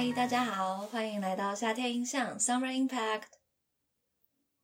[0.00, 3.24] 嗨，大家好，欢迎来到夏天印象 Summer Impact。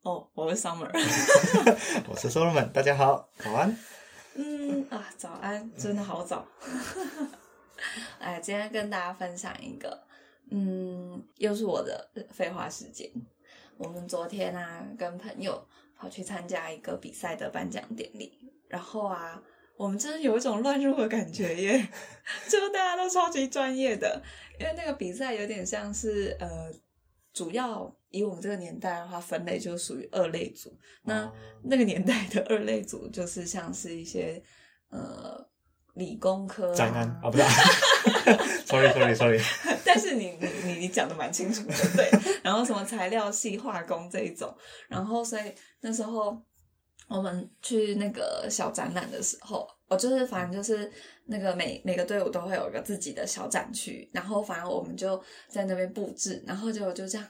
[0.00, 0.88] 哦，我是 Summer。
[2.08, 3.76] 我是 Solomon，大家好，早安。
[4.34, 6.46] 嗯啊，早安，真的好早。
[8.18, 10.06] 哎，今天跟大家分享一个，
[10.50, 13.06] 嗯，又是我的废话时间。
[13.76, 15.68] 我们昨天啊，跟朋友
[15.98, 19.42] 跑去参加一个比赛的颁奖典礼，然后啊，
[19.76, 21.88] 我们真的有一种乱入的感觉耶，
[22.48, 24.22] 就大家都超级专业的，
[24.58, 26.72] 因为那个比赛有点像是呃，
[27.32, 30.74] 主要以我们这个年代的话，分类就属于二类组。
[31.02, 31.30] 那
[31.64, 34.42] 那个年代的二类组就是像是一些
[34.88, 35.46] 呃
[35.94, 37.42] 理工科宅男啊，不是
[38.64, 39.40] ，sorry sorry sorry，
[39.84, 42.10] 但是你你你你讲的蛮清楚的，对。
[42.42, 44.56] 然后什么材料系、化工这一种，
[44.88, 45.42] 然后所以
[45.80, 46.40] 那时候
[47.08, 50.90] 我们去那个小展览的时候，我就是反正就是
[51.26, 57.28] 那个每每个队伍都会有一个自己的小展区，然后反正我们就在那边布置，然后就就这样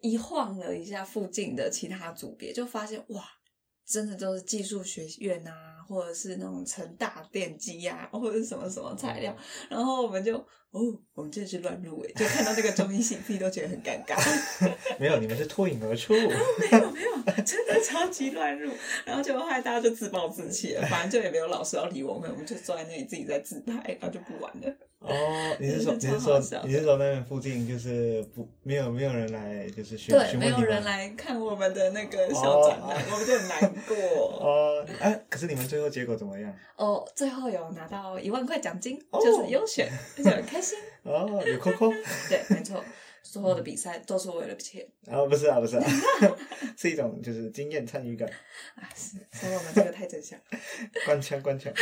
[0.00, 3.24] 一晃了一下附近的其他组别，就发现哇，
[3.88, 5.52] 真的都是技术学院啊，
[5.88, 9.34] 或者是那种成大电机呀、或者是什么什么材料，
[9.70, 10.36] 然后我们就
[10.70, 10.82] 哦，
[11.14, 14.14] 我们真是乱入诶，就看到这个中医系自己都觉得很尴尬。
[15.00, 16.12] 没有，你们是脱颖而出。
[16.12, 18.70] 没有没有，真的超级乱入，
[19.06, 24.76] 然后结果后来大家就自暴自弃了，反正就也没有老师要理我们，我们就坐在那里自己在自拍，然后就不玩了。
[25.00, 25.14] 哦，
[25.60, 30.82] 你是说你是说你是说那边附近就是不没有没有人来就是询对，询问你没有人？
[30.82, 33.96] 来看我们的那个小展览，我们就很难过。
[34.42, 36.52] 哦，哎，可是你们最后结果怎么样？
[36.76, 40.76] 哦，最后有拿到一万块奖金，哦就是优选，而且很开心。
[41.04, 41.90] 哦，有扣扣？
[42.28, 42.84] 对，没错，
[43.22, 45.84] 所有的比赛都是为了钱啊，不是啊，不是啊，
[46.76, 48.28] 是一种就是经验参与感，
[48.74, 48.82] 啊！
[48.96, 50.38] 是，所以我们这个太正向。
[51.06, 51.72] 官腔官腔。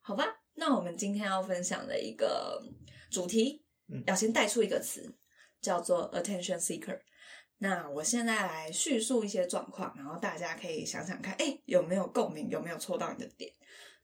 [0.00, 0.24] 好吧，
[0.64, 2.62] 那我们今天要分享的一个
[3.10, 5.12] 主题，嗯要先带出一个词，
[5.60, 7.00] 叫做 attention seeker。
[7.58, 13.52] 那我现在来叙述一些状况，然后大家可以想想看，哎，有没有共鸣，有没有戳到你的点？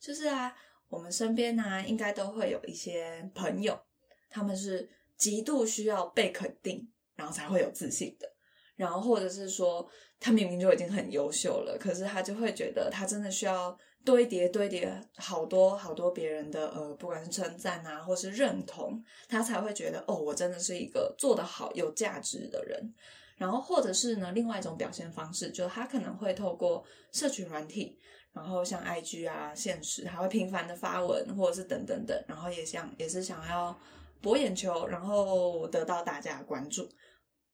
[0.01, 0.53] 就是啊，
[0.89, 3.81] 我们身边呢、应该都会有一些朋友，
[4.29, 8.29] 他们是极度需要被肯定，然后才会有自信的。
[8.75, 9.89] 然后或者是说，
[10.19, 22.95] 他明明就已经很优秀了，可是他就会觉得他真的需要堆叠堆叠好多好多别人的呃，不管是称赞啊，或是认同，他才会觉得哦，我真的是一个做得好、有价值的人。
[23.37, 26.83] 然后或者是呢，另外一种表现方式，就是他可能会透过
[27.13, 27.97] 社群软体，
[28.33, 33.79] 然后像 IG 啊、现实，还会频繁的发文，或者是等等等，然后也想也是想要
[34.21, 36.89] 博眼球，然后得到大家的关注。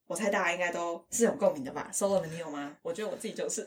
[0.06, 2.76] 我猜大家应该都是有共鸣的吧？Solomon，你有吗？
[2.82, 3.66] 我觉得我自己就是。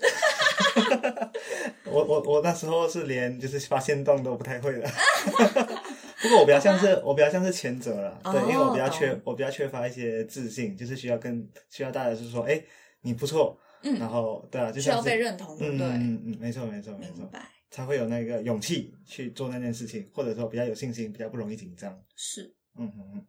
[1.86, 4.88] 我我我那时候是连就是发现动都不太会的，
[6.22, 12.64] 不过我比较像是我比较像是前者了，对，因为我比较缺我比较缺乏一些自信，就是需要跟需要大家是说，哎，
[13.02, 16.22] 你不错，嗯然后对啊，就需要被认同，对嗯？
[16.26, 17.28] 嗯没错没错没错
[17.72, 22.00] 才会有那个勇气去做那件事情，或者说比较有信心，比较不容易紧张。
[22.16, 23.26] 是，嗯嗯嗯。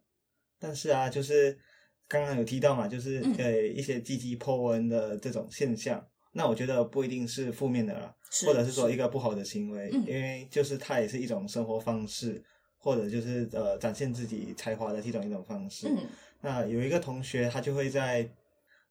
[0.59, 1.57] 但是啊，就是
[2.09, 3.35] 刚刚有提到嘛，就是嗯。
[3.37, 6.03] 呃一些积极 po 文的这种现象，
[6.33, 8.13] 那我觉得不一定是负面的啦，
[8.45, 10.03] 或者是说一个不好的行为，嗯。
[10.07, 12.43] 因为就是它也是一种生活方式，
[12.79, 15.87] 或者就是呃展现自己才华的其中一种方式。
[15.87, 15.97] 嗯。
[16.41, 18.27] 那有一个同学，他就会在，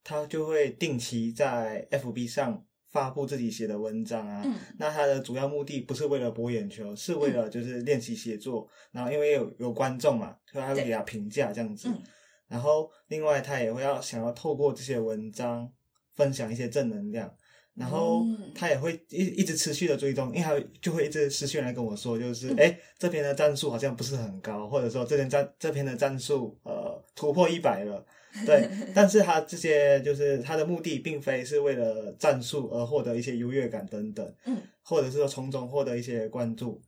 [0.04, 4.42] 他就会定期在 FB 上发布自己写的文章啊。
[4.44, 4.54] 嗯。
[4.78, 8.68] 那他的主要目的不是为了博眼球，是为了就是练习写作。
[8.92, 10.84] 然后因为有有观众嘛，所以他会对。
[10.84, 11.88] 给他评价这样子。
[11.88, 12.00] 嗯
[12.48, 15.70] 然后另外他也会要想要透过这些文章
[16.16, 17.32] 分享一些正能量。
[17.74, 28.04] 然后嗯他也会一一直持续的追踪，因为他就会一直私讯来跟我说，就是嗯哎、诶这边的战术好像不是很高，或者说这边战这边的战术呃突破一百了，
[28.44, 28.68] 对。
[28.92, 36.82] 但是他这些就是他的目的，并非是为了战术而获得一些优越感等等，嗯，或者是说从中获得一些关注。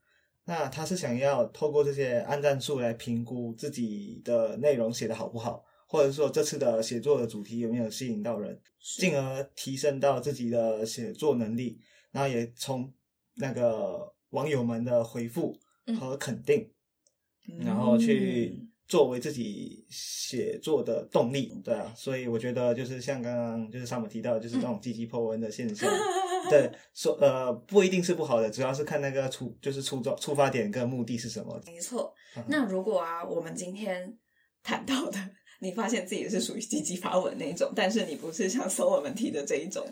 [0.51, 8.61] 那他是想要透过这些按战术来评估自己的内容写的好不好，或者说这次的写作的主题有没有吸引到人。
[8.81, 9.01] 是。
[9.01, 11.79] 进而提升到自己的写作能力，
[12.11, 12.93] 然后也从
[13.37, 15.57] 那个网友们的回复
[15.97, 16.69] 和肯定，
[17.61, 25.89] 然后去嗯作为自己写作的动力，对啊，所以我觉得就是像刚刚就是上面提到，就是这种积极破文的现象，
[26.51, 31.59] 对，说呃不一定是不好的，主要是看那个出就是出发出发点跟目的是什么。
[31.65, 32.45] 没错嗯。
[32.49, 34.19] 那如果啊，我们今天
[34.63, 35.19] 谈到的，
[35.61, 39.87] 你发现自己是属于积极发文那一种，但是你不是像搜我们提的这一种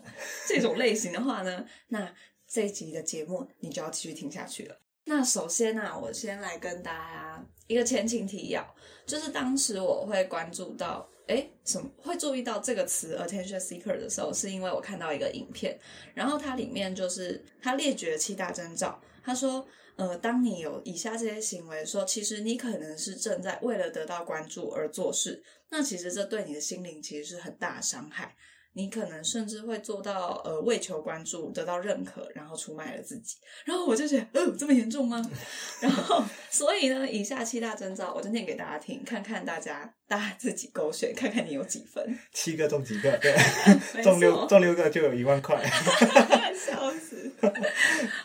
[0.46, 2.12] 这种类型的话呢，那
[2.46, 4.78] 这一集的节目你就要继续听下去了。
[5.04, 8.74] 那首先呢、啊，我先来跟大家一个前情提要，
[9.06, 15.78] 就是当时我会关注到，哎，什么会注意到这个词 attention seeker 的时候，是因为我看到一个影片，
[16.12, 19.66] 然后它里面就是它列举了七大征兆，他说。
[19.98, 28.32] 呃，当你有以下这些行为，说其实你可能是正在为了得到关注而做事，那其实这对你的心灵其实是很大的伤害。
[28.78, 33.34] 你可能甚至会做到呃为求关注得到认可，然后出卖了自己。
[33.64, 35.20] 然后我就觉得，哦，这么严重吗？
[35.82, 42.16] 然后所以呢，以下七大征兆我就念给大家听，看看大家大家自己勾选，看看你有几分。
[42.32, 43.18] 七个中几个？
[43.20, 43.34] 对，
[44.00, 45.60] 中六中六个就有一万块。
[46.54, 47.32] 笑死！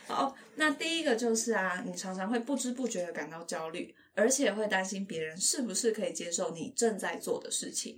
[0.06, 0.38] 好。
[0.56, 7.98] 那第一个就是啊，你常常会不知不觉的感到焦虑，而且会担心别人是不是可以接受你正在做的事情。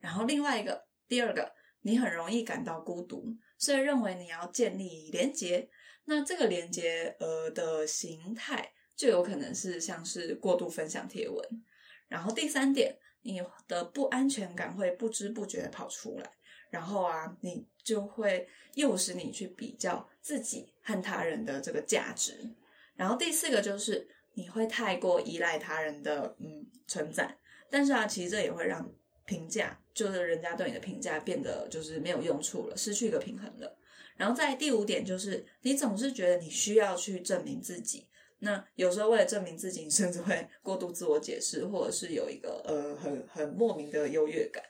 [0.00, 1.48] 然后另外一个，第二个，
[1.84, 5.68] 你很容易感到孤独，所以认为你要建立连结。
[6.06, 11.64] 那这个连结呃的形态，就有可能是像是过度分享贴文。
[12.08, 16.30] 然后第三点，你的不安全感会不知不觉跑出来。
[16.70, 22.50] 然后啊，你就会诱使你去比较自己和他人的这个价值。
[22.96, 27.38] 然后第四个就是你会太过依赖他人的嗯存在，
[27.70, 28.90] 但是啊，其实这也会让
[29.26, 33.78] 评价，就是人家对你的评价变得就是没有用处了，失去一个平衡了。
[34.16, 38.06] 然后在第五点就是你总是觉得你需要去证明自己，
[38.38, 44.62] 那有时候为了证明自己，甚至会过度自我解释，或者是有一个呃很很莫名的优越感。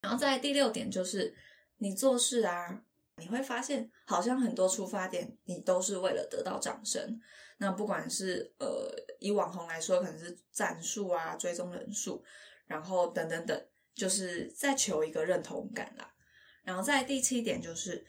[0.00, 1.34] 然后在第六点就是，
[1.78, 2.82] 你做事啊，
[3.16, 7.20] 你会发现好像很多出发点你都是为了得到掌声。
[7.58, 12.22] 那不管是呃以网红来说，可能是赞数啊、追踪人数，
[12.66, 16.12] 然后等等等，就是在求一个认同感啦。
[16.62, 18.04] 然后在第七点就是，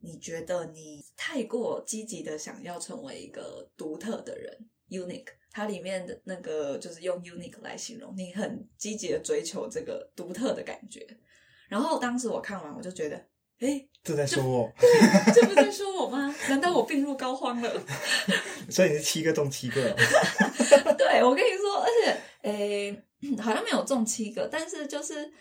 [0.00, 5.28] 你觉得你太过积极的想要成为一个独特的人，unique。
[5.54, 11.06] 它里面的那个就是用 unique 来形容，你很积极的追求这个独特的感觉。
[11.68, 13.16] 然后当时我看完，我就觉得，
[13.58, 14.72] 哎，这在说我，
[15.34, 16.34] 这不在说我吗？
[16.48, 17.86] 难道我病入膏肓了？
[18.70, 19.94] 所以你是七个中七个。
[20.96, 21.61] 对，我跟你说，
[22.42, 23.02] 诶，
[23.40, 25.32] 好像没有中七个，但是就是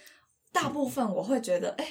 [0.52, 1.88] 大部分我会觉得，哎。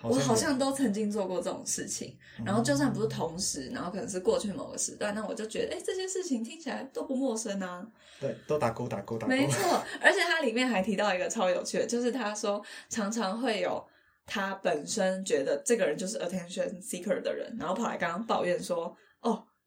[0.00, 2.16] 我好像都曾经做过这种事情，
[2.46, 7.84] 然后就算不是同时，然后可能是过去某个时段，那我就觉得，哎，这些事情听起来都不陌生啊。
[8.20, 9.28] 对，都打勾打勾打勾。
[9.28, 13.84] 没错，而且它里面还提到一个超有趣的，就是他说常常会有
[14.24, 18.96] 他本身觉得这个人就是 attention seeker 的人，然后跑来刚刚抱怨说，哦。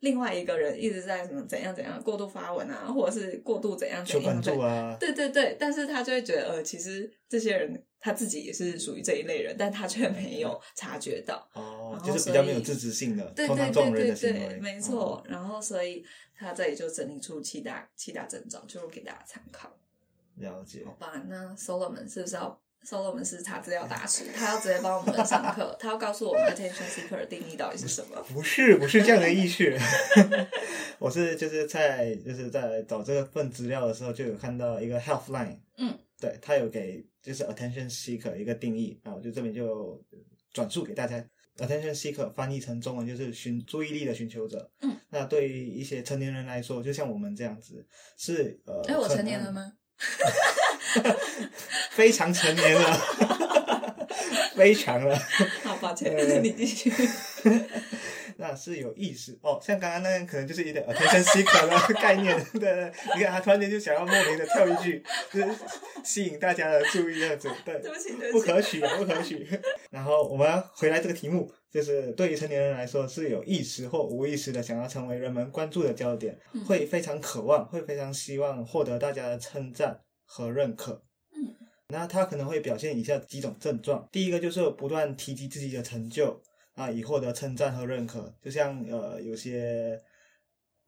[0.01, 4.97] 另外一个人一直在什么怎样怎样过度发文啊，或者是过度怎样怎样啊？
[4.99, 15.23] 对对对，但是他就会觉得呃，其实这些人他自己也是属于这一类人，但他却没有察觉到哦，就是比较没有自知性的，对对对对对，没错。
[15.29, 16.03] 然后所以
[16.35, 19.71] 他这里就整理出七大七大症状，就给大家参考。
[20.37, 20.83] 了解。
[20.83, 28.21] 好吧，那 Solomon 是不是要？Solomon 是查资料大师，他要直接帮我们上课， 他要告诉我们 attention seeker 的定义到底是什么？
[28.33, 29.71] 不是，不是这样的意思。
[30.99, 40.03] 我是就是在就是在找这份资料的时候，就有看到一个 Healthline，嗯，对他有给就是 attention seeker 一个定义，啊，我就这边就
[40.53, 41.23] 转述给大家。
[41.57, 44.71] attention seeker 翻译成中文就是寻注意力的寻求者。
[44.81, 47.85] 嗯，那对于一些成年人来说，就像我们这样子，
[48.17, 49.73] 是呃，哎，我成年了吗？
[51.91, 53.01] 非常成年了，
[54.55, 55.17] 非常了。
[55.63, 56.91] 好抱歉，你继续。
[58.37, 62.35] 那是有意识哦，像刚刚那样，可能就是一点 attention seeker 的概念。
[62.59, 65.47] 对，你看他突然间就想要莫名的跳一句，就是
[66.03, 67.51] 吸引大家的注意，这样子。
[67.63, 69.47] 对，对不起，不可取，不可取。
[69.91, 79.99] 然后我们要回来这个题目，就是对于成年人来说，是有意识或无意识的想要成为人们关注的焦点，会非常渴望，会非常希望获得大家的称赞
[80.33, 81.03] 和认可。
[81.35, 81.55] 嗯，
[81.89, 86.41] 那他可能会表现以下几种症状，第一个就是不断提及自己的成就。
[86.73, 89.99] 啊，以获得称赞和认可，就像呃，有些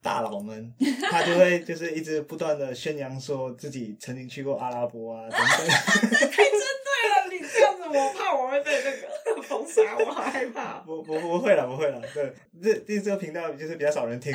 [0.01, 0.73] 大佬们，
[1.11, 5.47] 他就会就是一直不断的宣扬说自己曾经去过阿拉伯啊 等等。
[5.67, 10.79] 太针对了，你这样子，我怕我会被那个封杀，我好害怕。
[10.87, 12.01] 不不不会了，不会了。
[12.13, 12.33] 对，
[12.63, 14.31] 这这这个频道就是比较少人听，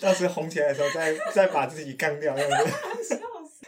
[0.00, 2.66] 到时红起来的时候再再把自己干掉，这样
[3.00, 3.22] 子。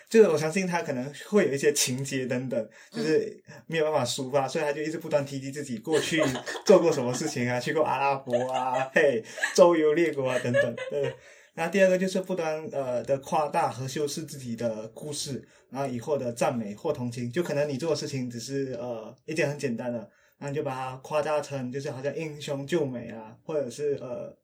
[0.09, 6.23] 就是我相信他可能会有一些情节等等，就是没有办法抒发，所以他就一直不断提及自己过去
[6.65, 9.23] 做过什么事情啊，去过阿拉伯啊，嘿，
[9.55, 10.77] 周游列国啊等等。
[10.91, 11.15] 对，
[11.53, 17.31] 然后第二个就是不断呃的夸大和修饰自己的故事，然后以获得赞美或同情。
[17.31, 19.99] 就可能你做的事情只是呃一件很简单的，
[20.39, 24.35] 然后你就把它夸大成就是好像英雄救美啊，或者是呃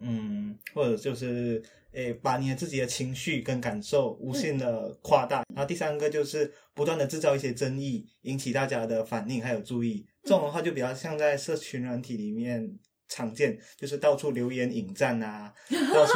[0.00, 0.41] 嗯，
[0.74, 1.62] 或者就是
[1.92, 5.44] 诶把你的自己的情绪跟感受无限的夸大。
[5.54, 10.06] 然后第三个就是不断的制造一些争议，引起大家的反应还有注意。
[10.22, 12.78] 这种的话就比较像在社群软体里面。
[13.08, 15.52] 常见就是到处留言引战啊，
[15.92, 16.14] 到处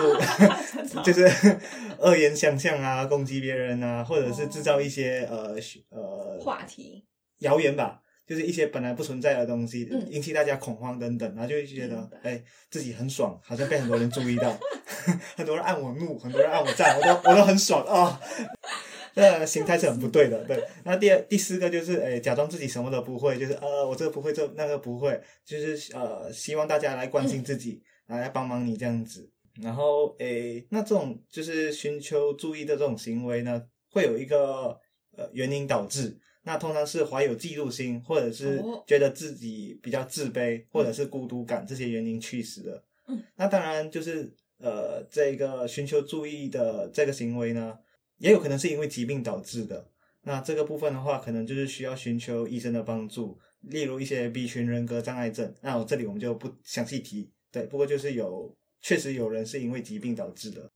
[1.04, 1.30] 就是
[2.00, 5.54] 恶言相向啊，攻击别人啊，或者是制造一些呃
[5.90, 7.04] 呃话题
[7.40, 14.59] 谣言吧，就是一些本来不存在的东西，引起大家恐慌等等，然后就会觉得哎自己很爽，好像被很多人注意到，
[15.37, 18.21] 很多人按我怒，很多人按我赞，我都我都很爽啊。
[19.18, 20.62] 那心态是很不对的，对。
[20.85, 29.30] 那第二、第四个就是，诶，假装自己什么都不会，就是呃，我这个不会，这那个不会，就是呃，希望大家来关心自己，来帮忙你这样子。
[29.62, 34.78] 然后，诶，那这种就是寻求注意的这种行为呢，会有一个
[35.16, 36.18] 呃原因导致。
[36.46, 42.82] 那通常是怀有嫉妒心，或者是觉得自己比较自卑，或者是孤独感这些原因驱使的。
[43.08, 43.22] 嗯。
[43.36, 47.76] 那当然就是呃，这个寻求注意的这个行为呢。
[48.18, 49.90] 也有可能是因为疾病导致的，
[50.22, 55.54] 那这个部分的话，可能就是需要寻求医生的帮助，例如一些 B 群人格障碍症。
[55.60, 60.72] 那我这里我们就不详细提，对，不过就是有确实有人是因为疾病导致的。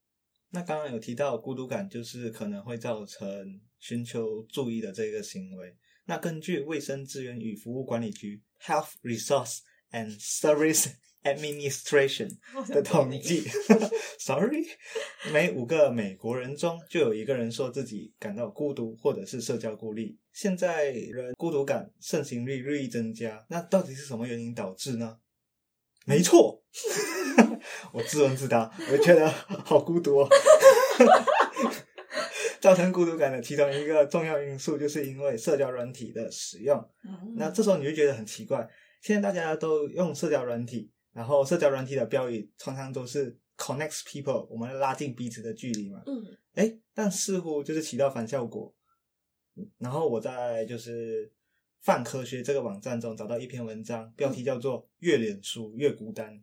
[0.50, 5.76] 那刚刚有提到孤独感，就是可能会造成寻求注意的这个行为。
[6.06, 9.58] 那根据卫生资源与服务管理局 （Health Resource
[9.90, 10.92] and Service）。
[11.22, 12.30] Administration
[12.72, 13.42] 的统计，
[14.18, 14.64] Sorry，
[15.30, 20.18] 每五个美国人中就有一个人说自己感到孤独或者是社交孤立。
[20.32, 25.18] 现在人孤独感盛行率日益增加，那到底是什么原因导致呢？
[26.06, 26.64] 没错，
[27.92, 30.28] 我自问自答，我觉得好孤独哦。
[32.60, 36.90] 造成孤独感的其中一个重要因素，就是因为社交软体的使用。
[37.36, 38.68] 那这时候你就觉得很奇怪，
[39.00, 40.90] 现在大家都用社交软体。
[41.12, 46.02] 然后社交软体的标语常常都是 connects people，我们拉近彼此的距离嘛。
[46.06, 46.22] 嗯。
[46.54, 48.72] 哎，但似乎就是起到反效果。
[49.78, 51.32] 然后我在就是
[51.80, 56.40] 泛科学这个网站中找到一篇文章，标题叫做“越脸书越孤单”。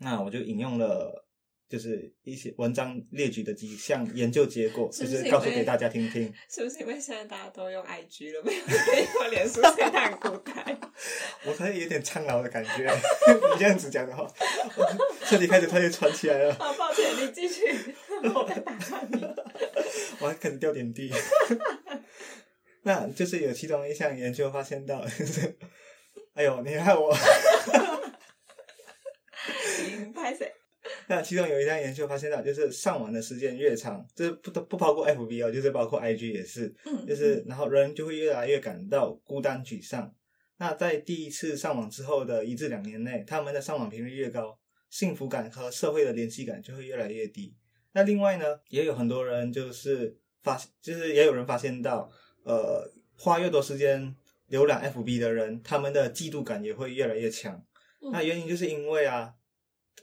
[0.00, 1.24] 那我就引用了。
[1.68, 6.32] 就是一些文章列举的几项研究结果，就是告诉给大家听听。
[6.48, 10.64] 是不是因为现在大家都用 IG 了，没有用脸书，现在很孤单？
[11.44, 12.88] 我好像有点苍老的感觉。
[13.52, 14.32] 你这样子讲的话，
[15.24, 16.54] 身体开始突然喘起来了。
[16.54, 17.64] 好抱歉，你继续，
[18.32, 19.20] 我在打断你。
[20.22, 21.12] 我还开始掉点滴。
[22.82, 25.58] 那就是有其中一项研究发现到，就是
[26.34, 27.12] 哎呦，你害我。
[30.14, 30.52] 拍谁？
[31.08, 40.12] 那其中有一项研究发现到，就是上网的时间越长，这不都不包括 F B 哦，就是包括 I G 也是，嗯就是然后人就会越来越感到孤单沮丧。
[40.58, 44.58] 那在第一次上网之后的一至两年内，他们的上网频率越高，
[44.90, 47.54] 幸福感和社会的联系感就会越来越低。
[47.92, 52.10] 那另外呢，也有很多人就是发，就是也有人发现到，
[52.42, 54.12] 呃，花越多时间
[54.50, 57.64] 浏览 F B 的人，他们的嫉妒感也会越来越强。
[58.10, 59.34] 那原因就是因为啊。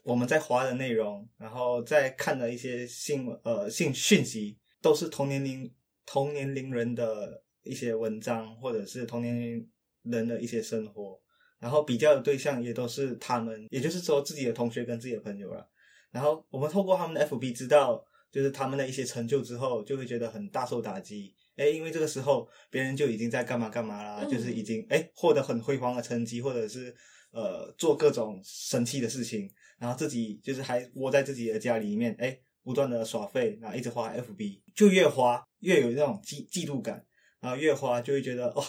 [0.02, 5.72] 我们在划的内容，然后在看的一些新闻呃信讯息，都是同年龄
[6.06, 9.70] 同年龄人的一些文章，或者是同年龄
[10.02, 11.22] 人的一些生活，
[11.60, 15.70] 然后比较的对象也都是他们，也就是说自己的同学跟自己的朋友了。
[16.12, 21.34] 然后我们透过他们的 FB 知道，就是他们的一些成就之后，就会觉得很大受打击。
[21.56, 26.94] 哎，因为这个时候别人就已经在干嘛干嘛啦，就是已经哎获得很辉煌的成绩，或者是
[27.32, 29.50] 呃做各种神奇的事情。
[29.84, 37.06] 然后自己就是还窝在自己的家里面，哎，不断的耍废，然后一直花 FB，就越花越有那种嫉嫉妒感，
[37.42, 38.64] 然后越花就会觉得哦，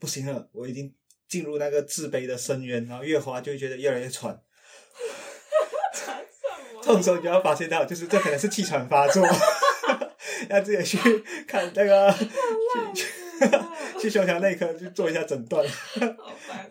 [0.00, 0.92] 不行了，我已经
[1.28, 4.36] 进入那个自卑的深渊，然后越花就会觉得越来越喘。
[5.94, 6.82] 喘什么？
[6.82, 9.24] 这种时候你就要发现到，就是这可能是气喘发作，
[10.50, 10.98] 要自己去
[11.46, 12.12] 看那个
[12.92, 13.06] 去
[14.00, 15.64] 去胸腔内科去做一下诊断。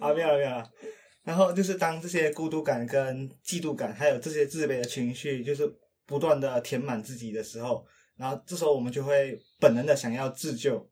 [0.02, 0.70] 啊，没有了，没有了。
[1.24, 5.72] 然后就是当这些孤独感、跟嫉妒感，还有这些自卑的情绪，就是
[6.06, 7.86] 不断的填满自己的时候，
[8.16, 10.90] 然后这时候我们就会本能的想要自救。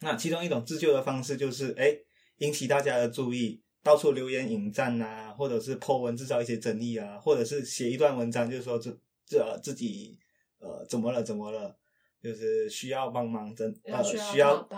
[0.00, 1.96] 那其中一种自救的方式就是，哎，
[2.38, 10.18] 引起大家的注意，到处留言引战啊，或者是 po 文制造一些争议啊，或者是写一段文章，就是说这这自己
[10.58, 11.74] 呃怎么了怎么了，
[12.20, 14.68] 就是需要帮忙，真呃需要，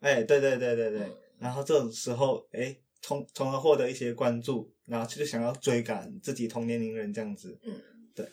[0.00, 1.00] 哎，对对对对对，
[1.38, 2.74] 然后这种时候，哎。
[3.04, 7.78] 从从而获得一些关注，然后就是想要追赶自己同年龄人这样子，嗯，
[8.14, 8.26] 对，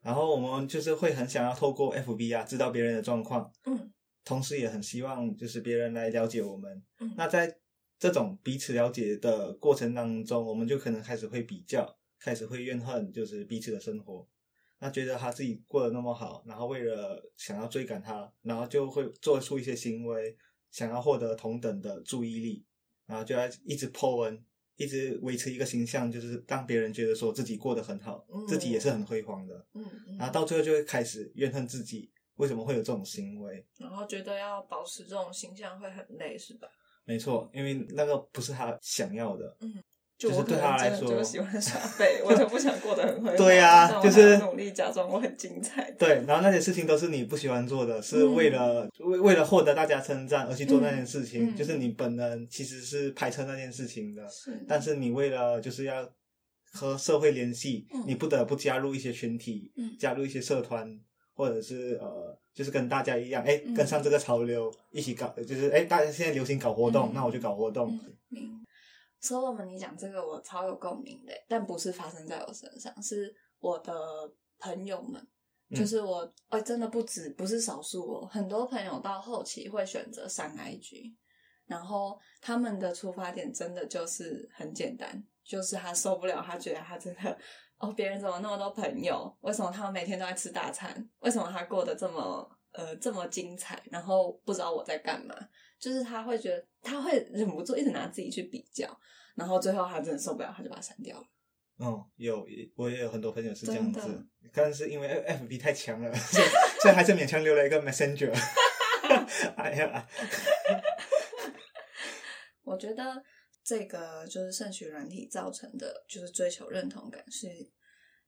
[0.00, 3.92] 然后我们就是会很想要透过 FB 啊知道别人的状况，嗯，
[4.24, 7.52] 同时也很希望就是别人来了解我们，嗯，那在
[7.98, 14.24] 这种彼此了解的过程当中，我们就可能开始会比较，开始会怨恨，就是彼此的生活，
[14.78, 20.36] 那觉得他自己过得那么好，然后为了想要追赶他，然后就会做出一些行为，
[20.70, 22.64] 想要获得同等的注意力，
[23.06, 24.44] 然后就要一直 po 文，
[24.76, 33.66] 一直维持一个形象，就是让别人觉得说自己过得很好，嗯自己也是很辉煌的，嗯嗯，然后到最后就会开始怨恨自己为什么会有这种行为。
[33.78, 36.68] 然后觉得要保持这种形象会很累，是吧？
[37.04, 39.56] 没错，因为那个不是他想要的。
[39.60, 39.84] 就是
[40.28, 43.36] 就我可能对他来真的就说喜欢耍废，我就不想过得很 辉煌。
[43.36, 45.90] 对呀就是努力假装我很精彩。
[45.98, 56.08] 对，然后那些事情都是你不喜欢做的，是嗯为了、为为了获得大家称赞而去做那件事情，就是你本人其实是排斥那件事情的，是，但是你为了就是要
[56.72, 60.88] 和社会联系，嗯你不得不加入一些群体，嗯加入一些社团，
[61.34, 67.88] 或者是呃，就是跟大家一样，哎，嗯跟上这个潮流，一起搞，就是哎，大家现在流行搞活动，嗯那我就搞活动。
[67.90, 68.61] 嗯明
[69.22, 73.94] Solomon，你讲这个我超有共鸣的，但不是发生在我身上，是我的
[74.58, 75.24] 朋友们，
[75.70, 81.14] 嗯就是我，哎、真的不止，不是少数哦，很多朋友到后期会选择上 IG，
[81.66, 87.38] 然后他们的出发点真的就是很简单，就是他受不了，他觉得他真的。
[87.82, 89.36] 哦，别人怎么那么多朋友？
[89.40, 91.10] 为什么他们每天都在吃大餐？
[91.18, 93.82] 为什么他过得这么呃这么精彩？
[93.90, 95.34] 然后不知道我在干嘛？
[95.82, 98.88] 就是他会觉得他会忍不住一直拿自己去比较，
[99.34, 101.26] 然后最后他真的受不了，他就把它删掉了。
[101.80, 102.46] 嗯，有
[102.76, 106.44] 我也有很多朋友是这样子，但是因为 F B 太强了， 所以
[106.82, 108.32] 所以还是勉强留了一个 Messenger。
[109.56, 110.08] 哎呀，
[112.62, 113.20] 我觉得
[113.64, 117.48] 这个就是社群软体造成的，就是追求认同感是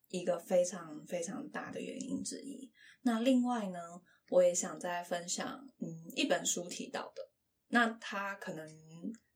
[0.09, 2.69] 一个非常非常大的原因之一。
[3.03, 3.79] 那另外呢，
[4.31, 7.23] 我也想再分享，嗯，一本书提到的，
[7.75, 8.65] 那它可能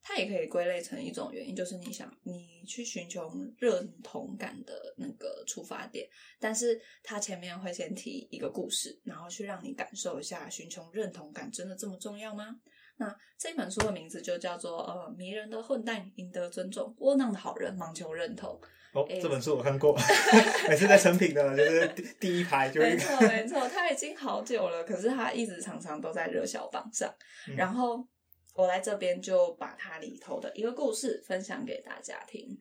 [0.01, 3.29] 它也可以归类成一种原因，就是你想你去寻求
[3.59, 12.57] 认同感的那个出发点，但是它前面会先提一个故事，然后去让你感受一下寻求认同感真的这么重要吗？
[12.97, 18.61] 那这本书的名字就叫做呃，迷人的混蛋赢得尊重，窝囊的好人盲求认同。
[18.95, 19.95] 哦，哎这本书我看过，
[20.71, 27.13] 每次在成品的就是第第一排就会没错，没错，它已经好久了，可是它一直常常都在热销榜上。
[27.49, 28.07] 嗯然后
[28.59, 32.59] 我来这边就把它里头的一个故事分享给大家听。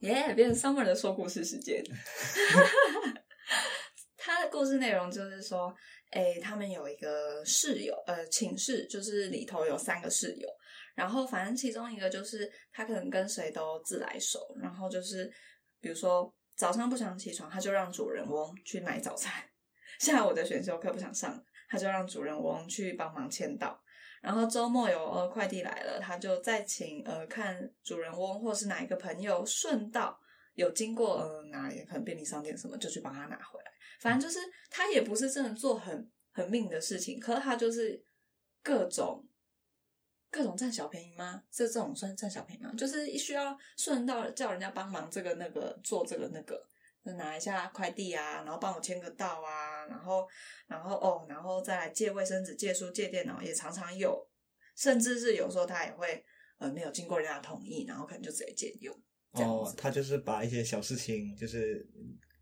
[0.00, 1.84] 耶、变成 Summer 的说故事时间。
[4.56, 5.74] 故事内容就是说，
[6.12, 10.48] 诶，他们有一个室友，呃，寝室就是里头有三个室友，
[10.94, 15.30] 然后反正其中一个就是他可能跟谁都自来熟，然后就是
[15.78, 19.30] 比如说早上不想起床，他就让主人翁去买早餐；
[20.00, 23.78] 下午的选修课不想上，他就让主人翁去帮忙签到。
[24.22, 30.18] 然后周末有呃快递来了，他就再请呃看主人翁或是哪一个朋友顺道
[30.56, 33.70] 有经过呃哪里可能便利商店什么，就去帮他拿回来。
[34.00, 38.04] 反正就是他也不是真的做很很命的事情，可是他就是
[38.62, 39.24] 各种
[40.30, 41.44] 各种占小便宜吗？
[41.50, 42.72] 这这种算占小便宜吗？
[42.76, 46.68] 就是需要顺道叫人家帮忙这个那个做这个那个。
[47.16, 50.26] 拿一下快递啊，然后帮我签个到啊，然后，
[50.66, 54.28] 然后哦，然后再来借卫生纸、借书、借电脑，也常常有，
[54.76, 56.24] 甚至是有时候他也会
[56.58, 58.92] 呃没有经过人家同意，然后可能就直接借用
[59.36, 59.70] 这样子，。
[59.70, 61.86] 哦他就是把一些小事情就是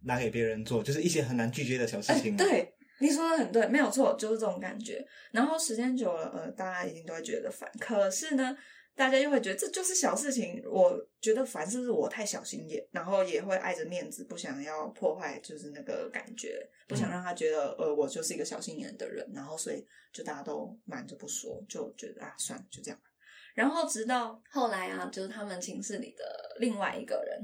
[0.02, 2.34] 拿给别人做，就是一些很难拒绝的小事情。
[2.34, 5.04] 哎，对，你说的很对，没有错，就是这种感觉。
[5.32, 7.70] 然后时间久了，呃，大家一定都会觉得烦。
[7.80, 8.56] 可是呢，
[8.94, 23.10] 大家又会觉得这就是小事情，我觉得烦是不是我太小心眼，然后也会碍着面子，不想要破坏就是那个感觉，不想让他觉得呃我就是一个小心眼的人，然后所以就大家都瞒着不说，就觉得啊算了就这样吧。
[23.54, 26.24] 然后直到后来啊，就是他们寝室里的
[26.58, 27.40] 另外一个人，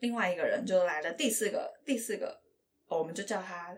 [0.00, 2.28] 另外一个人就来了第四个第四个，
[2.88, 3.76] 哦我们就叫他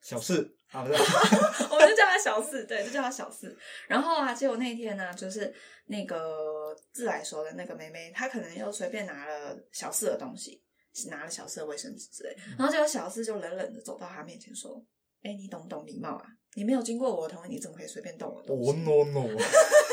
[0.00, 0.94] 小事，好的，
[1.70, 3.56] 我们就叫他小四，对，就叫他小四。
[3.88, 5.52] 然后啊，结果那天呢、就是
[5.86, 10.62] 那个自来熟的那个妹妹，她可能又随便拿了小四的东西，
[11.08, 14.84] 拿了小四的卫生纸之类，然后结果小四就冷冷的走到她面前说
[15.24, 16.26] ：“哎、你懂不懂礼貌啊？
[16.54, 19.26] 你没有经过我同意，你怎么可以随便动我的东西？”哦 no no，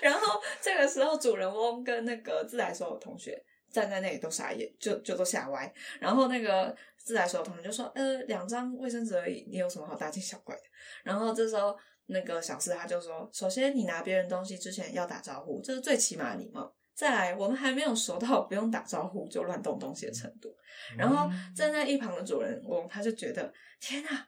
[0.00, 5.72] 然后这个时候，主人翁跟那个自来熟的同学站在那里都傻眼，就就都吓歪。
[6.00, 10.62] 然后那个自来熟的同学就说：“呃，两张卫生纸而已，你有什么好大惊小怪的？”
[11.04, 16.74] 然后这时候那个小四他就说：“首先，你拿别人东西之前要打招呼，这是最起码的礼貌。
[16.94, 20.54] 再来，我们还没有熟到不用打招呼就乱动东西的程度。
[20.96, 24.24] 然后站在一旁的主人翁，他就觉得天哪，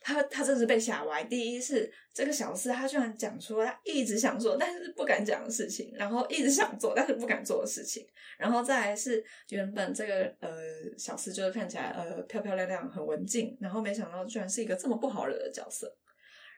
[0.00, 1.24] 他他真是被吓歪。
[1.24, 8.06] 第一是这个小四，他居然讲出他一直想做但是不敢讲的事情，然后一直想做但是不敢做的事情。
[8.38, 10.50] 然后再来是原本这个呃
[10.96, 15.92] 小四就是看起来呃漂漂亮亮很文静，然后没想到居然是一个这么不好惹的角色。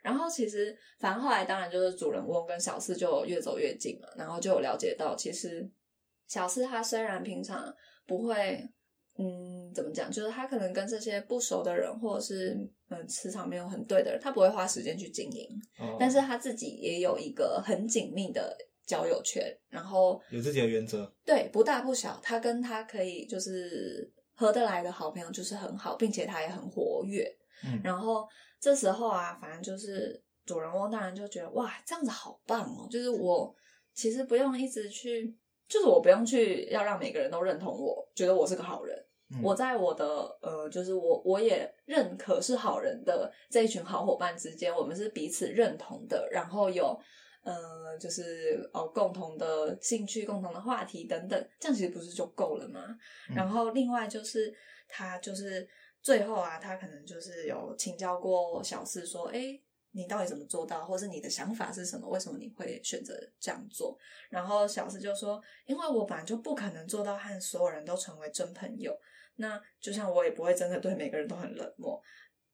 [0.02, 5.70] 然后其实反后来当然就是主人翁跟小四就越走越近了，然后就有了解到其实
[6.26, 7.74] 小四他虽然平常
[8.06, 8.70] 不会。
[9.20, 10.10] 嗯，怎么讲？
[10.10, 12.56] 就是他可能跟这些不熟的人，或者是
[12.88, 15.46] 嗯磁场没有很对的人，他不会花时间去经营。
[15.78, 18.56] 哦但是他自己也有一个很紧密的
[18.86, 27.30] 交友圈，然后有自己的原则，对不大不小，他跟他可以就是合得来的好朋友就是很好，并且他也很活跃。
[27.64, 28.26] 嗯然后
[28.58, 32.88] 这时候啊，反正就是主人翁当然就觉得哇，这样子好棒哦！
[32.90, 33.54] 就是我
[33.92, 35.36] 其实不用一直去，
[35.68, 38.96] 就是我不用去要让每个人都认同我，觉得我是个好人。
[39.32, 40.04] 嗯我在我的
[40.42, 46.98] 呃，就是我我也认可是好人的这一群好伙伴之间，我们是彼此认同的，然后有
[47.42, 52.96] 呃，就是哦共同的兴趣、共同的话题等等，这样其实不是就够了吗？
[53.28, 54.52] 嗯然后另外就是
[54.88, 55.68] 他就是
[56.02, 59.60] 最后啊，他可能就是有请教过小四说，哎。
[59.92, 62.08] 你到底怎么做到，或是你的想法是什么？
[62.08, 63.98] 为什么你会选择这样做？
[64.28, 68.96] 然后小四就说：“因为我本来就不可能做到和所有人都成为真朋友，
[69.40, 72.00] 那就像我也不会真的对每个人都很冷漠，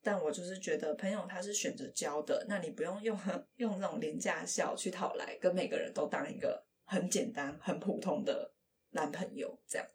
[0.02, 3.18] 但我就是觉得朋友他是选择交的，那你不用用
[3.56, 8.54] 用那种廉价笑去讨来跟每个人都当一个很简单、很普通的
[8.90, 9.86] 男朋友这样。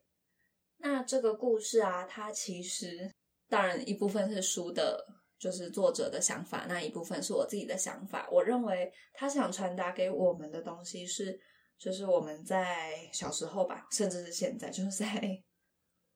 [0.78, 3.10] 那这个故事啊，它其实
[3.48, 5.06] 当然一部分是书的，
[5.38, 8.28] 就是作者的想法，那一部分是我自己的想法。
[8.32, 11.40] 我认为他想传达给我们的东西是，
[11.78, 15.06] 就是我们在小时候吧，甚至是现在，就是在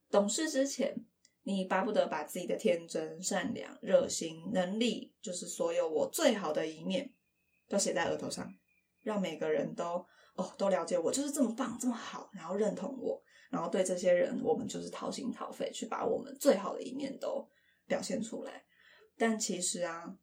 [0.09, 0.95] 懂事之前，
[1.43, 7.13] 你巴不得把自己的天真、善良、热心、能力，就是所有我最好的一面，
[7.67, 8.53] 都写在额头上，
[9.01, 17.47] 让每个人都哦都了解我就是这么棒、这么好，然后认同我，然后对这些人，我们就是掏心掏肺去把我们最好的一面都
[17.87, 18.63] 表现出来。
[19.17, 20.17] 但其实啊，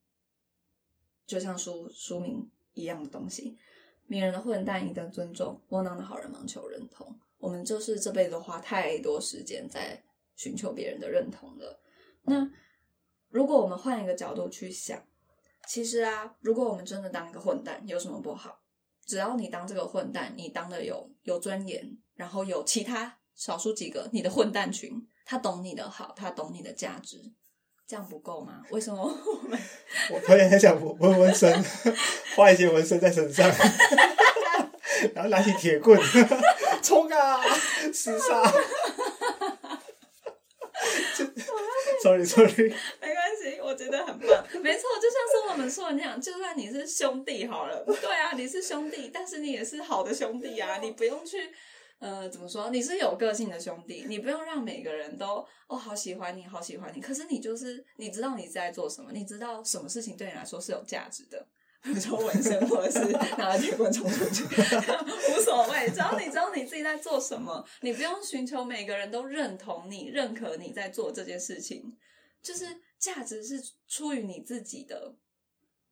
[1.27, 3.57] 就像书书名一样的东西，
[4.07, 7.19] 迷人的混蛋赢得尊重，窝囊的好人忙求认同。
[7.43, 10.01] 我们就是这辈子花太多时间在
[10.37, 11.81] 寻求别人的认同了。
[12.23, 12.49] 那
[13.31, 15.03] 如果我们换一个角度去想，
[15.67, 18.61] 其实啊，如果我们真的当一个混蛋，有什么不好？
[19.05, 24.93] 只要你当这个混蛋，你当的有有尊严，然后有其他少数几个你的混蛋群，
[25.25, 27.21] 他懂你的好，他懂你的价值，
[27.89, 28.63] 这样不够吗？
[28.71, 29.59] 为什么我们
[30.15, 31.53] 我突然很想纹纹身，
[32.37, 33.51] 画一些纹身在身上，
[35.13, 36.01] 然后拿起铁棍
[36.83, 37.41] 冲啊，
[37.93, 38.43] 厮杀。
[42.03, 44.45] sorry sorry，没关系，我觉得很棒。
[44.61, 51.53] 没错，就像是我们说的那样，就算你是兄弟好了， 对啊，你是兄弟，但是你也是好的兄弟啊，你不用去。
[52.01, 52.69] 呃，怎么说？
[52.71, 57.01] 你是有个性的兄弟，你不用让每个人都哦好喜欢你，好喜欢你。
[57.01, 61.47] 可是你就是你知道你在做什么，你知道什么事情对你来说是有价值的，
[61.85, 64.45] 比如说纹身，或者是拿着铁棍冲出去，
[65.35, 65.91] 无所谓。
[65.91, 71.97] 只要你知道你自己在做什么，你不用寻求每个人都认同你、认可你在做这件事情。
[72.41, 72.67] 就是
[72.99, 75.15] 价值是出于你自己的，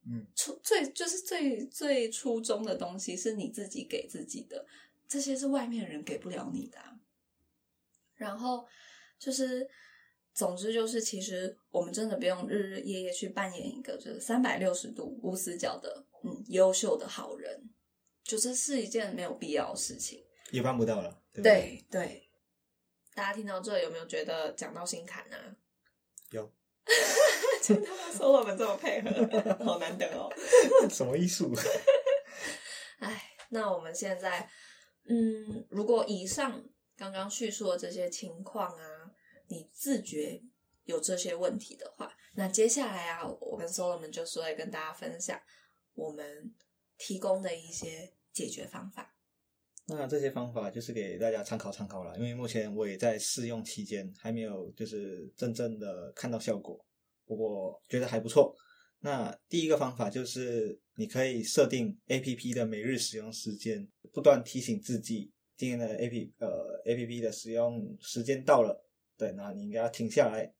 [0.04, 4.66] 嗯，初最就是最最初衷的东西是你自己给自己的，
[5.08, 6.98] 这些是外面人给不了你的啊、
[8.16, 8.66] 然后
[9.16, 9.68] 就是，
[10.34, 17.70] 总之就是，其实我们真的不用日日夜夜去扮演一个就是三百六十度无死角的嗯优秀的好人，
[18.24, 20.24] 就这是一件没有必要的事情。
[20.50, 21.42] 也办不到了，对不
[21.90, 22.28] 对？
[23.14, 25.36] 大家听到这有没有觉得讲到心坎呢、
[26.30, 26.50] 有
[27.62, 30.32] 就他们说我们这么配合，好难得哦。
[30.88, 31.52] 什么艺术？
[32.98, 34.48] 哎，那我们现在，
[35.08, 36.64] 嗯，如果以上
[36.96, 39.10] 刚刚叙述的这些情况啊，
[39.50, 40.40] 你自觉
[40.84, 45.38] 有这些问题的话，那接下来啊，我跟 Solomon 就是会跟大家分享
[45.94, 46.54] 我们
[46.96, 49.14] 提供的一些解决方法。
[49.86, 56.78] 那这些方法就是给大家参考参考了，因为目前我也在试用期间，还没有就是真正的看到效果，
[57.26, 58.54] 不过觉得还不错。
[59.00, 68.86] 那第一个方法就是你可以设定 A P P 的每日使用时间，不断提醒自己今天的 A P 呃 A P P 的使用时间到了，
[69.20, 70.50] 对，那你应该要停下来，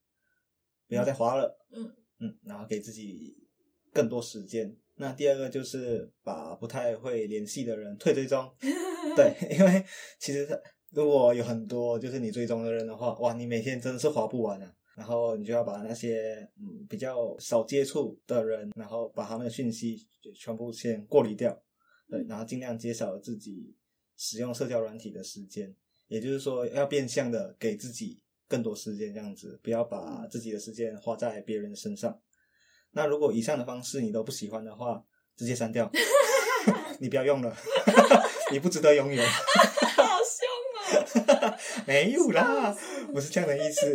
[0.86, 3.34] 不要再滑了，嗯嗯，然后给自己
[3.90, 4.76] 更多时间。
[4.96, 8.52] 那第二个就是把不太会联系的人退追踪，
[9.16, 9.82] 对，因为
[10.18, 10.46] 其实
[10.90, 14.76] 如果有很多就是你追踪的人的话，哇，你每天真的是划不完啊。
[14.96, 21.58] 然后你就要把那些嗯比较少接触的人，然后把他们的讯息就全部先过滤掉，
[22.06, 23.74] 对，然后尽量减少自己
[24.18, 25.74] 使用社交软体的时间。
[26.08, 32.20] 也就是说，要变相的给自己更多时间，这样子，不要把自己的时间花在别人身上。
[32.90, 35.00] 那如果以上的方式你都不喜欢的话，
[35.36, 35.88] 直接删掉，
[36.98, 37.56] 你不要用了，
[38.50, 39.22] 你不值得拥有。
[39.94, 41.58] 好凶哦！
[41.86, 42.76] 没有啦，
[43.14, 43.94] 不是这样的意思。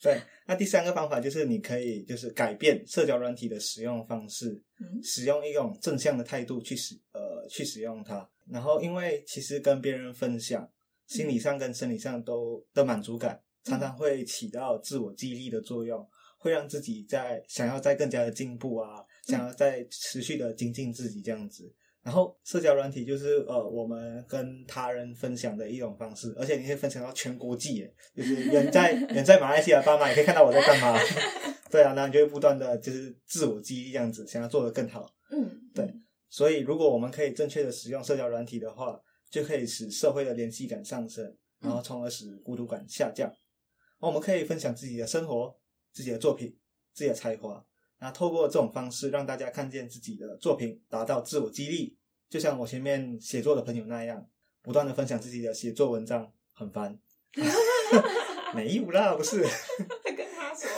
[0.00, 4.60] 对，那第三个方法就是你可以就是改变社交软体的使用方式，
[5.04, 8.28] 使用一种正向的态度去使呃去使用它。
[8.50, 10.68] 然后，因为其实跟别人分享，
[11.12, 21.70] 心理上跟生理上都的满足感，常常会起到自我激励的作用，会让自己在想要再更加的进步啊，想要再持续的精进自己这样子。
[22.02, 30.98] 然后，社交软体就是呃，我们跟他人分享的一种方式，而且你可以分享到全国际，就是远在 远在马来西亚爸妈也可以看到我在干嘛。
[31.70, 35.08] 对啊，那你就会不断的就是自我激励这样子，想要做的更好。
[35.30, 35.94] 嗯，对。
[36.28, 38.98] 所以，如果我们可以正确的使用社交软体的话，
[39.32, 43.32] 就可以使社会的联系感上升，然后从而使孤独感下降。
[43.98, 45.58] 我们可以分享自己的生活、
[45.90, 46.54] 自己的作品、
[46.92, 47.64] 自己的才华，
[47.98, 51.96] 那透过这种方式让大家看见自己的作品，达到自我激励。
[52.28, 54.28] 就像我前面写作的朋友那样，
[54.60, 57.00] 不断的分享自己的写作文章，很烦。
[58.54, 59.42] 没有啦，不是。
[60.04, 60.68] 跟他说。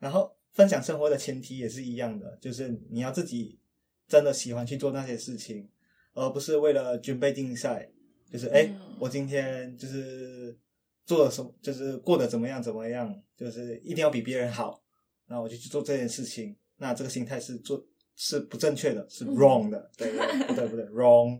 [0.00, 3.60] 然后分享生活的前提也是一样的，就是你要自己。
[4.06, 5.66] 真的喜欢去做那些事情，
[6.14, 7.90] 而不是为了军备竞赛。
[8.32, 10.58] 就是哎，我今天就是
[11.04, 14.82] 做了什么，就是过得怎么样怎么样，就是一定要比别人好，
[15.26, 16.56] 那我就去做这件事情。
[16.78, 17.80] 那这个心态是做
[18.16, 20.46] 是不正确的，是 wrong 的，对不对？
[20.48, 21.38] 不对不对，wrong。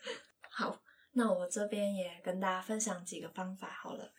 [0.50, 0.80] 好，
[1.12, 4.10] 那我这边也跟大家分享几个方法好了。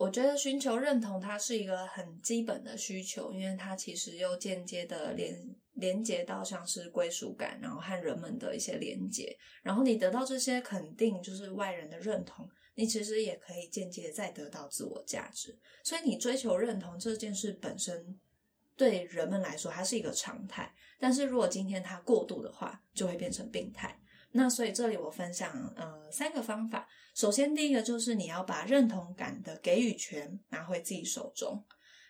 [0.00, 5.36] 我觉得寻求认同，它是一个很基本的需求，因为它其实又间接的连。
[5.74, 15.58] 连接到像是归属感，然后和人们的一些连接，然后你得到这些肯定，就是外人的认同，你其实也可以间接再得到自我价值。
[15.82, 18.20] 所以你追求认同这件事本身，
[18.76, 20.70] 对人们来说它是一个常态。
[20.98, 23.98] 但是如果今天它过度的话，就会变成病态。
[24.32, 26.88] 那所以这里我分享呃三个方法。
[27.14, 31.64] 首先第一个就是你要把认同感的给予权拿回自己手中。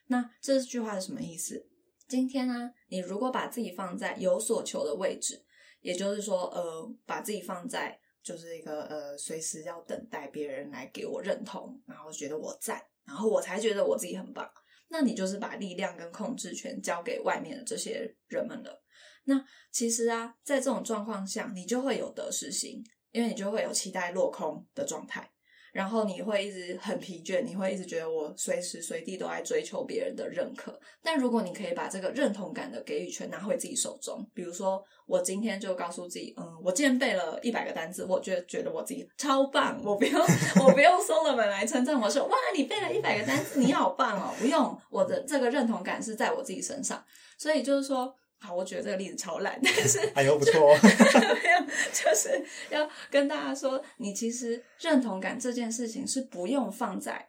[0.07, 1.67] 那这句话是什么意思？
[2.09, 5.43] 今天呢，你如果把自己放在有所求的位置，
[5.81, 14.51] 也就是说，呃，把自己放在就是一个呃，随时要等待别人来给我认同，然后觉得我赞，然后我才觉得我自己很棒。
[14.89, 18.83] 那你就是把力量跟控制权交给外面的这些人们了。
[19.25, 25.31] 那其实啊，在这种状况下，你就会有得失心，因为你就会有期待落空的状态。
[25.73, 30.77] 然后你会一直很疲倦，你会一直觉得我随时随地都在追求别人的认可。
[31.01, 40.21] 但如果你可以把这个认同感的给予权拿回自己手中，比如说我今天就告诉自己，嗯，我今天背了一百个单词，我觉得觉得我自己超棒，我不用
[40.61, 47.01] 我不用送了门来称赞我说哇，你背了一百个单词，你好棒哦，不用我的这个认同感是在我自己身上，
[47.39, 48.13] 所以就是说。
[48.41, 57.29] 好，我觉得这个例子超烂，但是 哎呦不错， 没有，就是要跟大家说，你其实认同感这件事情是不用放在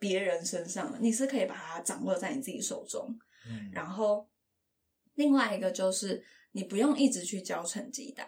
[0.00, 3.16] 别人身上的，你是可以把它掌握在你自己手中。
[3.48, 4.28] 嗯，然后
[5.14, 8.26] 另外一个就是你不用一直去交成绩单，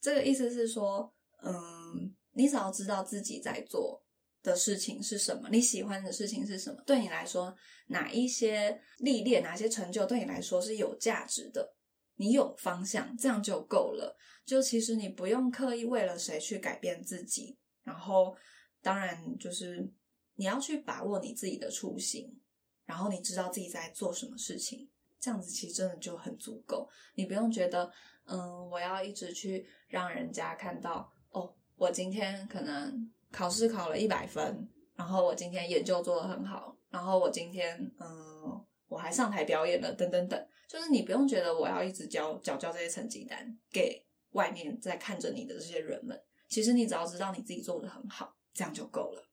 [0.00, 4.04] 这个意思是说，嗯，你只要知道自己在做。
[4.42, 5.48] 的事情是什么？
[5.50, 6.82] 你喜欢的事情是什么？
[6.86, 7.54] 对你来说，
[7.88, 11.74] 哪一些历练、哪些成就对你来说是有价值的？
[12.16, 14.16] 你有方向，这样就够了。
[14.44, 17.58] 就其实你不用刻意为了谁去改变自己。
[17.84, 18.36] 然后，
[18.82, 19.90] 当然就是
[20.34, 22.40] 你要去把握你自己的初心，
[22.84, 24.88] 然后你知道自己在做什么事情，
[25.20, 26.88] 这样子其实真的就很足够。
[27.14, 27.90] 你不用觉得，
[28.24, 33.10] 嗯，我要一直去让人家看到，哦，我今天可能。
[33.30, 49.24] 考试考了一百分，然后我今天研究做的很好，然后我今天嗯，我还上台表演了，等等等，就是你不用觉得我要一直交交交这些成绩单给外面在看着你的这些人们，其实你只要知道你自己做的很好，这样就够了。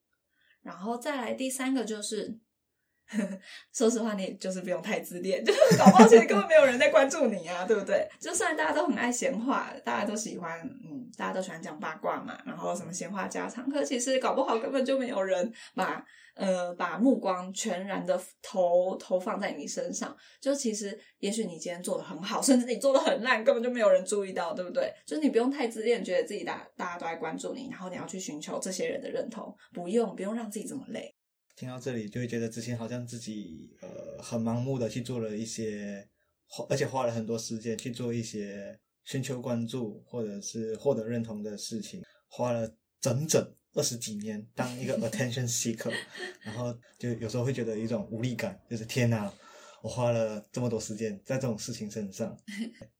[0.62, 2.40] 然后再来第三个就是，
[3.74, 8.08] 说实话，你就是不用太自恋， 就是搞不好其实根本没有人在关注你啊，对不对？
[8.20, 20.16] 就算大家都很爱闲话，大家都喜欢，嗯，大家都喜欢讲八卦嘛，然后什么闲话家常，可其实搞不好根本就没有人把呃把目光全然的投投放在你身上。
[20.42, 24.92] 就其实，也许你今天做的很好， 甚至你做的很烂，根本就没有人注意到，对不对？
[25.06, 31.15] 就是你不用太自恋，觉得自己大大家都在关注你，然后你要去寻求这些人的认同，不用不用让自己这么累。
[31.56, 36.08] 听到这里就会觉得之前好像自己呃很盲目的去做了一些，
[36.70, 45.94] 而且花了很多时间去做一些寻求关注或者是获得认同的事情，花了整整二十几年当一个 attention seeker，
[46.42, 49.32] 然后就有时候会觉得一种无力感，就是天哪，
[49.82, 52.38] 我花了这么多时间在这种事情身上。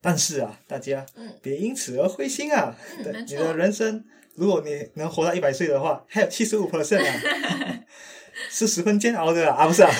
[0.00, 1.04] 但是啊，大家
[1.42, 2.74] 别因此而灰心啊！
[3.04, 4.02] 对，你的人生，
[4.34, 7.84] 如果你能活到一百岁的话，还有七十五 percent 啊，
[8.48, 9.66] 是十分煎熬的啊！
[9.66, 9.90] 不是啊，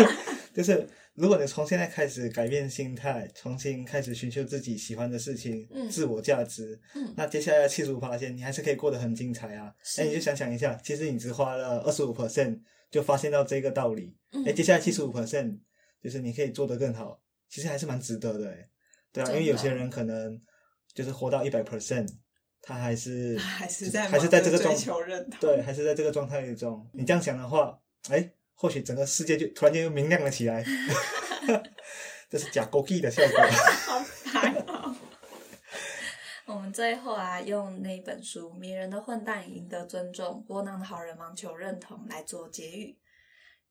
[0.54, 6.78] 就是如果你从现在开始改变心态，重新开始寻求自己喜欢的事情，自我价值，
[7.16, 9.72] 那接下来七十五 percent 你还是可以过得很精彩啊！
[9.98, 14.14] 哎，你就想想一下，其实你只花了二十五 percent 就发现到这个道理，
[14.44, 15.58] 哎，接下来七十五 percent
[16.02, 18.68] 就是你可以做得更好，其实还是蛮值得的哎。
[19.24, 20.40] 对啊，因为有些人可能
[20.94, 22.06] 就是活到一百 percent，
[22.60, 26.88] 他还是 还是在还是在这个状态，对，还是在这个状态中。
[26.92, 27.78] 你这样想的话，
[28.10, 30.62] 哎，或许整个世界就突然间又明亮了起来。
[32.28, 33.38] 这是假勾记的效果。
[33.86, 34.96] 好烦哦！
[36.44, 42.98] 我们最后啊，用那本书《迷人的混蛋赢得尊重，窝囊的好人忙求认同》来做结语。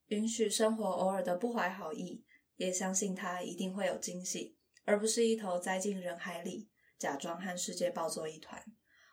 [0.08, 2.23] 允许生活偶尔的不怀好意，
[2.55, 4.55] 也相信他一定会有惊喜。
[4.86, 8.63] 而不是一头栽进人海里，假装和世界抱作一团。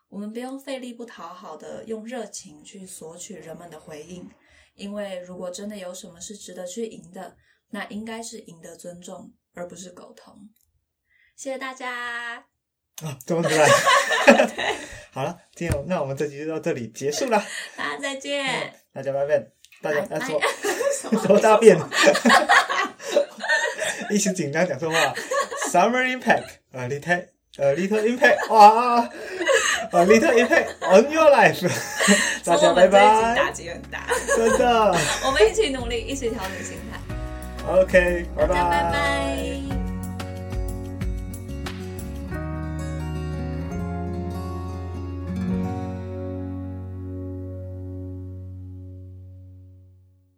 [0.09, 4.29] 我们不用费力不讨好的用热情去索取人们的回应，
[4.75, 7.35] 因为如果真的有什么是值得去赢的，
[7.71, 10.51] 那应该是赢得尊重，而不是沟通。
[11.35, 12.37] 谢谢大家。
[13.03, 13.67] 啊，这么突然？
[15.11, 17.43] 好了，今天那我们这集就到这里结束了。
[17.75, 18.75] 大家再见。
[18.93, 19.51] 大家拜拜。
[19.81, 20.39] 大家再说。
[21.27, 21.77] 说 大便。
[24.11, 25.15] 一时紧张讲错话。
[25.73, 27.25] Summer impact, a little,
[27.59, 29.09] a little impact, 哇
[29.91, 31.67] ，a little impact on your life。
[32.45, 33.35] 大家拜拜。
[33.35, 34.07] 打击很大，
[34.37, 34.95] 真的。
[35.25, 37.01] 我们一起努力，一起调整心态。
[37.67, 38.55] OK，拜拜。
[38.55, 39.62] 拜拜。